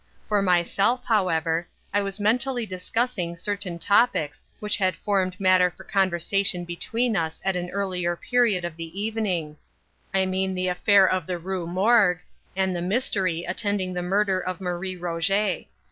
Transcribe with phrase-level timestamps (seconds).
[0.25, 6.65] For myself, however, I was mentally discussing certain topics which had formed matter for conversation
[6.65, 9.57] between us at an earlier period of the evening;
[10.11, 12.21] I mean the affair of the Rue Morgue,
[12.55, 15.67] and the mystery attending the murder of Marie Rogêt.